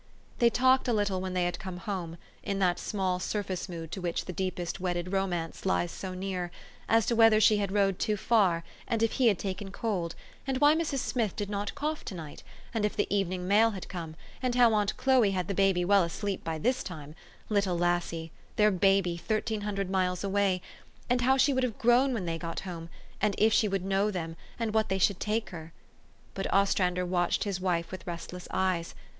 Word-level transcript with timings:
They 0.39 0.49
talked 0.49 0.87
a 0.87 0.93
little 0.93 1.21
when 1.21 1.33
they 1.33 1.45
had 1.45 1.59
come 1.59 1.77
home, 1.77 2.17
in 2.41 2.57
that 2.57 2.79
small 2.79 3.19
surface 3.19 3.69
mood 3.69 3.91
to 3.91 4.01
which 4.01 4.25
the 4.25 4.33
deepest 4.33 4.79
wedded 4.79 5.11
romance 5.11 5.63
lies 5.63 5.91
so 5.91 6.15
near, 6.15 6.49
as 6.89 7.05
to 7.05 7.15
whether 7.15 7.39
she 7.39 7.57
had 7.57 7.71
rowed 7.71 7.99
too 7.99 8.17
far, 8.17 8.63
and 8.87 9.03
if 9.03 9.11
he 9.11 9.27
had 9.27 9.37
taken 9.37 9.69
cold, 9.71 10.15
and 10.47 10.57
why 10.57 10.73
Mrs. 10.73 10.97
Smith 11.05 11.35
did 11.35 11.51
not 11.51 11.75
cough 11.75 12.03
to 12.05 12.15
night, 12.15 12.41
and 12.73 12.83
if 12.83 12.95
the 12.95 13.05
evening 13.15 13.47
mail 13.47 13.69
had 13.69 13.87
come, 13.89 14.15
and 14.41 14.55
how 14.55 14.73
aunt 14.73 14.97
Chloe 14.97 15.29
had 15.29 15.47
the 15.47 15.53
baby 15.53 15.85
well 15.85 16.01
asleep 16.01 16.43
by 16.43 16.57
this 16.57 16.81
time, 16.81 17.13
little 17.47 17.77
lassie! 17.77 18.31
their 18.55 18.71
babj^, 18.71 19.19
thirteen 19.19 19.61
hundred 19.61 19.87
miles 19.91 20.23
away, 20.23 20.63
and 21.11 21.21
how 21.21 21.37
she 21.37 21.53
would 21.53 21.61
have 21.61 21.77
grown 21.77 22.11
when 22.11 22.25
they 22.25 22.39
got 22.39 22.61
home, 22.61 22.89
and 23.21 23.35
if 23.37 23.53
she 23.53 23.67
would 23.67 23.85
know 23.85 24.09
them, 24.09 24.35
and 24.57 24.73
what 24.73 24.89
they 24.89 24.97
should 24.97 25.19
take 25.19 25.51
her. 25.51 25.73
But 26.33 26.51
Ostrander 26.51 27.05
watched 27.05 27.43
his 27.43 27.61
wife 27.61 27.91
with 27.91 28.07
restless 28.07 28.47
eyes. 28.49 28.95